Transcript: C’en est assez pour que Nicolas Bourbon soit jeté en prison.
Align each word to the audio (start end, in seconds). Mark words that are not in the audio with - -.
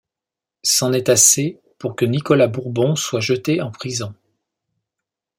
C’en 0.63 0.93
est 0.93 1.09
assez 1.09 1.61
pour 1.77 1.95
que 1.95 2.05
Nicolas 2.05 2.47
Bourbon 2.47 2.95
soit 2.95 3.19
jeté 3.19 3.61
en 3.61 3.69
prison. 3.69 4.15